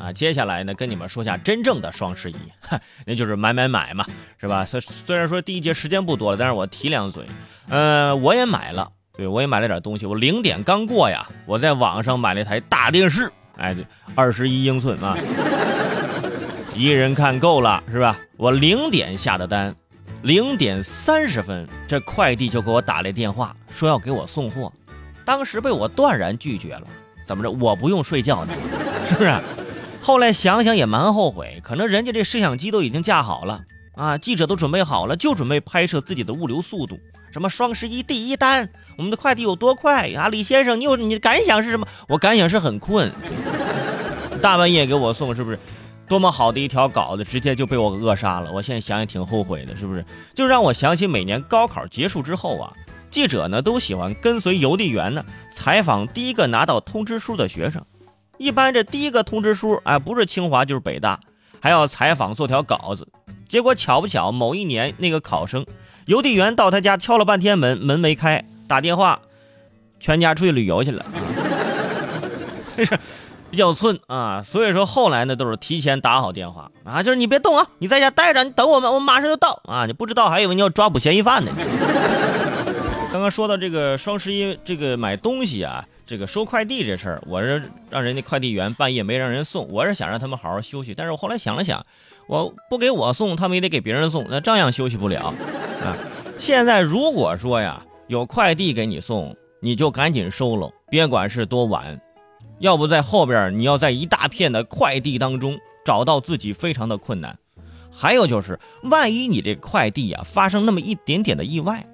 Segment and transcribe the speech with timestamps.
[0.00, 0.12] 啊。
[0.12, 2.34] 接下来呢，跟你们说下真正的双十一，
[3.06, 4.04] 那就是买买买嘛，
[4.40, 4.64] 是吧？
[4.64, 7.24] 虽虽然说第一节时间不多了，但是我提两嘴，
[7.68, 10.06] 呃，我也买了，对我也买了点东西。
[10.06, 15.16] 我零点刚过呀，我在网上买了一台大电视，哎，对，二十一英寸啊，
[16.74, 18.18] 一人看够了是吧？
[18.36, 19.74] 我零点下的单。
[20.22, 24.70] 零点三十分，这快递就给我打来电话，说要给我送货，
[25.24, 26.82] 当时被我断然拒绝了。
[27.24, 27.50] 怎么着？
[27.50, 28.52] 我不用睡觉的，
[29.08, 29.40] 是不是？
[30.02, 33.60] 后来想想也蛮后悔，可能人家这摄像机都已经架好了
[33.94, 36.98] 啊，记者都准备好了，就准备拍摄自己的物流速度。
[37.32, 40.28] 什么双十一第一单，我们的快递有多快啊？
[40.28, 41.86] 李先生，你有你的感想是什么？
[42.08, 43.12] 我感想是很困，
[44.42, 45.58] 大半夜给我送，是不是？
[46.08, 48.50] 多么好的一条稿子，直接就被我扼杀了。
[48.50, 50.04] 我现在想想挺后悔的，是不是？
[50.34, 52.72] 就让我想起每年高考结束之后啊，
[53.10, 57.84] 记者呢都喜欢跟随邮递员呢采访第一个拿到通知书的学生。
[58.40, 61.20] 一般这第一个通知书，哎，不是清华就是北大，
[61.60, 63.06] 还要采访做条稿子。
[63.46, 65.66] 结果巧不巧，某一年那个考生，
[66.06, 69.20] 邮递员到他家敲了半天门，门没开，打电话，
[70.00, 71.04] 全家出去旅游去了。
[72.74, 72.98] 这是。
[73.50, 79.86] 比较寸啊，所以说后来呢都是提前打好电话啊，就是你别动啊，你在家待着，你等我们，我们马上就到啊。
[79.86, 81.50] 你不知道还以为你要抓捕嫌疑犯呢。
[83.12, 90.92] 刚刚说到这个双十一这个买东西啊，这个收快递这事儿，我是让人家快递员半夜没让人送，我是想让他们好好休息。
[90.92, 91.86] 但是我后来想了想，
[92.26, 95.32] 我不给我送，他们也得给别人送，那照样休息不了
[95.84, 95.96] 啊。
[96.36, 102.00] 现在如果说呀有快递给你送，你就赶紧收了，别管是多晚。
[102.58, 107.38] 要不在后边，你要在一大片的快递当中找到自己非常的困难。
[107.88, 111.86] 还有就是，万一你这快递啊发生那么一点点的意外，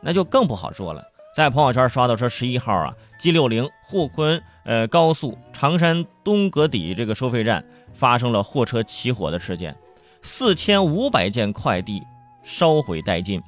[0.00, 1.09] 那就更不好说了。
[1.34, 7.64] 在朋友圈刷到说十一号啊，G 六零沪昆呃高速常山东阁底这个收费站
[7.94, 9.76] 发生了货车起火的事件，
[10.22, 12.02] 四千五百件快递
[12.42, 13.40] 烧毁殆尽。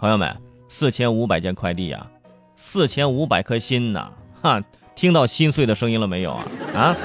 [0.00, 0.34] 朋友们，
[0.68, 2.10] 四千五百件快递啊，
[2.56, 4.62] 四千五百颗心呐，哈。
[4.94, 6.44] 听到心碎的声音了没有啊？
[6.74, 6.96] 啊，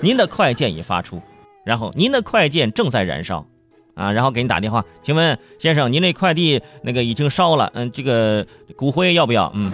[0.00, 1.20] 您的快件已发出，
[1.64, 3.44] 然后您的快件正在燃烧，
[3.94, 9.52] 啊，然后给你打电话，请问先生，您那快递那个已经烧了，嗯，这个骨灰要不要？
[9.54, 9.70] 嗯。